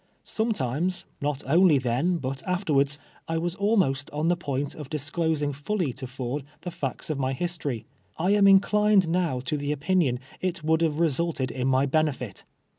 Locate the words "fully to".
5.53-6.07